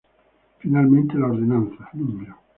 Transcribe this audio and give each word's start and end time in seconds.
Finalmente, 0.57 1.15
la 1.19 1.27
Ordenanza 1.27 1.87
No. 1.93 2.35